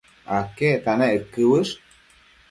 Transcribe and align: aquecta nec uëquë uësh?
aquecta 0.35 0.95
nec 1.01 1.13
uëquë 1.19 1.45
uësh? 1.51 1.75